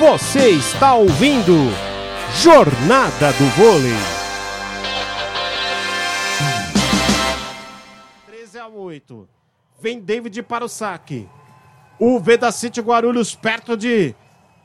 [0.00, 1.52] Você está ouvindo
[2.42, 3.92] Jornada do Vôlei.
[8.26, 9.28] 13 a 8.
[9.78, 11.28] Vem David para o saque.
[11.98, 14.14] O Veda City Guarulhos perto de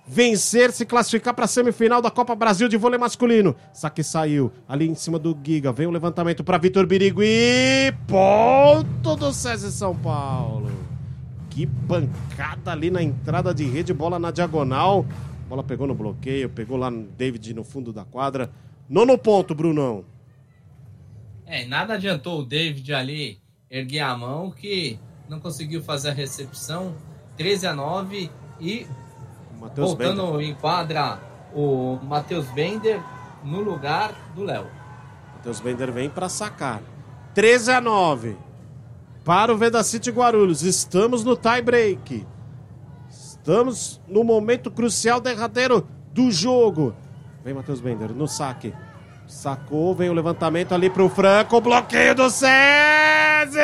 [0.07, 3.57] vencer, se classificar para a semifinal da Copa Brasil de vôlei masculino.
[3.73, 5.73] Saque saiu ali em cima do Giga.
[5.73, 7.93] Vem o levantamento para Vitor Birigui.
[8.07, 10.71] Ponto do César São Paulo.
[11.55, 15.05] Que pancada ali na entrada de rede, bola na diagonal.
[15.47, 18.51] Bola pegou no bloqueio, pegou lá no David no fundo da quadra.
[18.89, 20.03] Nono ponto, Brunão.
[21.45, 23.39] É, nada adiantou o David ali
[23.71, 26.93] erguer a mão que não conseguiu fazer a recepção.
[27.37, 28.85] 13 a 9 e
[29.57, 30.49] Mateus voltando Bender.
[30.49, 31.21] em quadra
[31.53, 33.01] o Matheus Bender
[33.45, 34.67] no lugar do Léo.
[35.37, 36.81] Matheus Bender vem para sacar.
[37.33, 38.35] 13 a 9.
[39.25, 40.61] Para o Veda City Guarulhos.
[40.61, 42.27] Estamos no tie break.
[43.09, 46.95] Estamos no momento crucial derradeiro do jogo.
[47.43, 48.71] Vem Matheus Bender no saque.
[49.27, 51.59] Sacou, vem o levantamento ali pro Franco.
[51.59, 53.59] Bloqueio do César!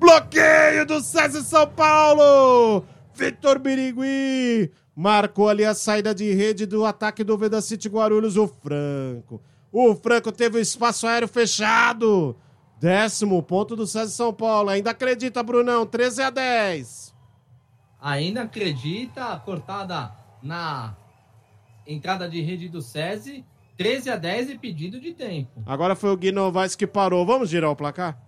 [0.00, 2.84] Bloqueio do César São Paulo!
[3.14, 8.48] Vitor Birigui marcou ali a saída de rede do ataque do Veda City Guarulhos, o
[8.48, 9.40] Franco.
[9.70, 12.36] O Franco teve o espaço aéreo fechado.
[12.78, 14.68] Décimo ponto do César São Paulo.
[14.68, 15.86] Ainda acredita, Brunão.
[15.86, 17.14] 13 a 10.
[18.00, 20.94] Ainda acredita, cortada na
[21.86, 23.44] entrada de rede do SESI,
[23.76, 25.62] 13 a 10 e pedido de tempo.
[25.64, 27.24] Agora foi o Gui Novaes que parou.
[27.24, 28.18] Vamos girar o placar?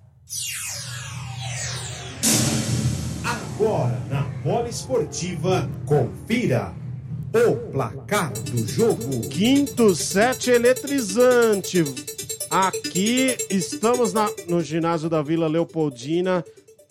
[3.24, 6.72] Agora na bola esportiva, confira
[7.34, 9.28] o placar do jogo.
[9.28, 11.84] Quinto set eletrizante.
[12.50, 16.44] Aqui estamos na- no ginásio da Vila Leopoldina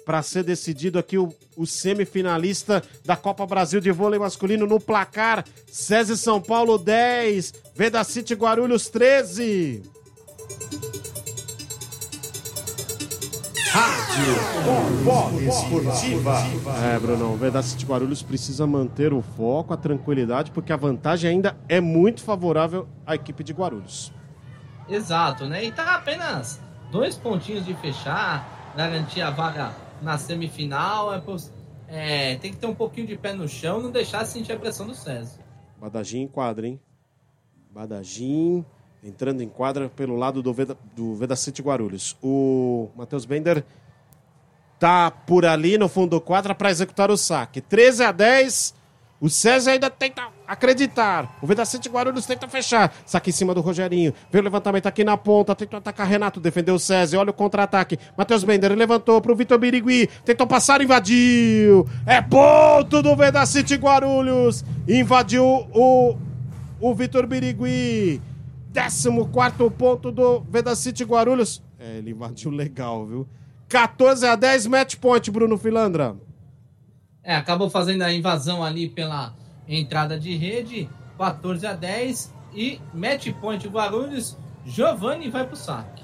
[0.06, 5.44] para ser decidido aqui o, o semifinalista da Copa Brasil de vôlei masculino no placar
[5.70, 9.82] César São Paulo 10, Veda City Guarulhos 13.
[13.70, 16.38] Rádio Bola Esportiva.
[16.96, 21.30] É, Brunão, o Veda City Guarulhos precisa manter o foco, a tranquilidade, porque a vantagem
[21.32, 24.12] ainda é muito favorável à equipe de Guarulhos.
[24.90, 25.64] Exato, né?
[25.64, 26.60] E tá apenas
[26.92, 31.14] dois pontinhos de fechar, garantir a vaga na semifinal.
[31.14, 31.22] É,
[31.88, 34.88] é, tem que ter um pouquinho de pé no chão, não deixar sentir a pressão
[34.88, 35.40] do César.
[35.80, 36.80] Badagim em quadra, hein?
[37.72, 38.66] Badagim
[39.04, 42.18] entrando em quadra pelo lado do Veda, do Veda City Guarulhos.
[42.22, 43.64] O Matheus Bender
[44.80, 47.62] tá por ali no fundo do quadra para executar o saque.
[47.62, 48.74] 13 a 10.
[49.20, 51.38] O César ainda tenta acreditar.
[51.42, 52.94] O Veda City Guarulhos tenta fechar.
[53.04, 54.14] Saque em cima do Rogerinho.
[54.32, 55.56] Vem o levantamento aqui na ponta.
[55.56, 56.40] Tentou atacar Renato.
[56.40, 57.18] Defendeu o César.
[57.18, 57.98] Olha o contra-ataque.
[58.16, 60.08] Matheus Bender levantou pro Vitor Birigui.
[60.24, 61.88] Tentou passar, invadiu.
[62.06, 64.64] É ponto do Veda City Guarulhos.
[64.88, 66.16] Invadiu o,
[66.80, 68.22] o Vitor Birigui.
[68.72, 69.10] 14
[69.76, 71.64] ponto do Veda City Guarulhos.
[71.80, 73.28] É, ele invadiu legal, viu?
[73.68, 76.16] 14 a 10, match point, Bruno Filandra.
[77.28, 79.34] É, acabou fazendo a invasão ali pela
[79.68, 86.02] entrada de rede, 14 a 10 e match point Guarulhos, Giovanni vai pro saque.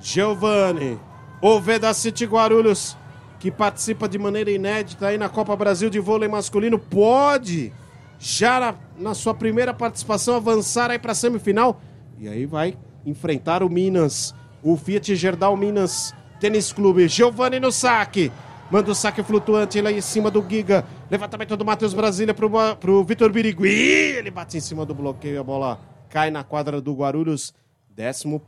[0.00, 0.98] Giovanni,
[1.40, 2.96] o Veda City Guarulhos,
[3.38, 7.72] que participa de maneira inédita aí na Copa Brasil de vôlei masculino, pode
[8.18, 11.80] já na, na sua primeira participação avançar aí para semifinal
[12.18, 14.34] e aí vai enfrentar o Minas,
[14.64, 17.06] o Fiat Gerdau Minas Tênis Clube.
[17.06, 18.32] Giovanni no saque.
[18.70, 20.86] Manda o saque flutuante lá em cima do Giga.
[21.10, 23.66] Levantamento do Matheus Brasília pro, pro Vitor Birigui.
[23.68, 25.40] Ele bate em cima do bloqueio.
[25.40, 27.52] A bola cai na quadra do Guarulhos.
[27.98, 28.38] 11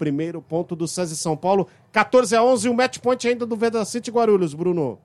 [0.48, 1.66] ponto do César São Paulo.
[1.90, 2.68] 14 a 11.
[2.68, 5.00] O match point ainda do Veda City Guarulhos, Bruno.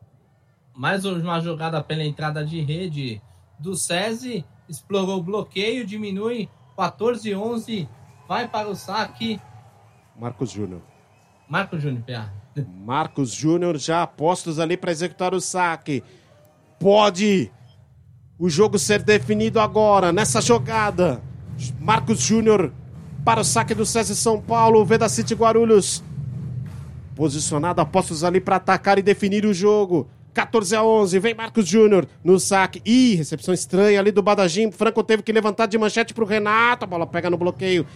[0.75, 3.19] Mais uma jogada pela entrada de rede
[3.57, 6.47] do SESI, explorou o bloqueio, diminui
[6.78, 7.89] 14 a 11,
[8.28, 9.41] vai para o saque.
[10.16, 10.84] Marcos Júnior.
[11.49, 12.31] Marco Júnior, PA.
[12.66, 16.04] Marcos Júnior já apostos ali para executar o saque.
[16.80, 17.52] Pode
[18.40, 21.22] o jogo ser definido agora, nessa jogada.
[21.80, 22.72] Marcos Júnior
[23.26, 24.86] para o saque do César São Paulo.
[24.86, 26.04] Veda City Guarulhos.
[27.16, 30.08] Posicionado, apostos ali para atacar e definir o jogo.
[30.34, 32.80] 14 a 11, vem Marcos Júnior no saque.
[32.86, 34.72] Ih, recepção estranha ali do Badagim.
[34.72, 36.86] Franco teve que levantar de manchete pro Renato.
[36.86, 37.88] A bola pega no bloqueio.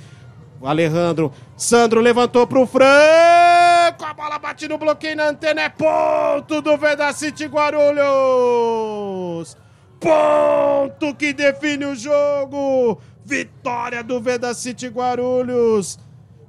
[0.60, 1.32] O Alejandro.
[1.56, 3.31] Sandro levantou pro Franco.
[4.42, 5.62] A bate no bloqueio na antena.
[5.62, 7.96] É ponto do Veda City Guarulhos.
[10.00, 13.00] Ponto que define o jogo.
[13.24, 16.00] Vitória do Veda City Guarulhos.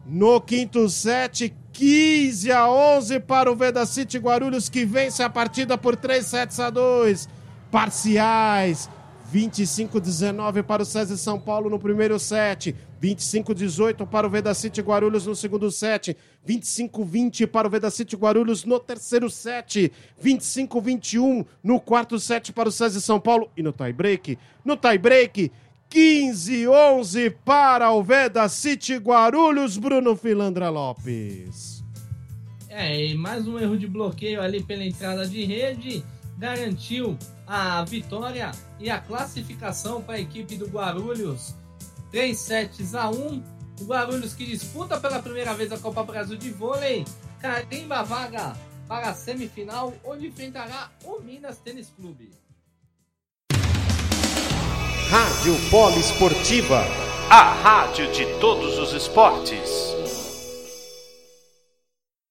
[0.06, 5.76] No quinto set, 15 a 11 para o Veda City Guarulhos, que vence a partida
[5.76, 7.28] por 3 sets a 2.
[7.70, 8.88] Parciais
[9.30, 12.74] 25-19 para o César São Paulo no primeiro set.
[13.02, 16.16] 25-18 para o Veda City Guarulhos no segundo set.
[16.46, 19.90] 25-20 para o Veda City Guarulhos no terceiro set.
[20.22, 23.50] 25-21 no quarto set para o César São Paulo.
[23.56, 24.38] E no tie break?
[24.64, 25.50] No tie break,
[25.90, 31.82] 15-11 para o Veda City Guarulhos, Bruno Filandra Lopes.
[32.69, 36.04] É, e mais um erro de bloqueio ali pela entrada de rede
[36.38, 41.54] garantiu a vitória e a classificação para a equipe do Guarulhos.
[42.12, 43.43] 3 sets a 1.
[43.81, 47.05] O Guarulhos que disputa pela primeira vez a Copa Brasil de Vôlei,
[47.41, 48.53] carimba a vaga
[48.87, 52.31] para a semifinal, onde enfrentará o Minas Tênis Clube.
[55.09, 56.85] Rádio Polo Esportiva.
[57.31, 60.01] A rádio de todos os esportes.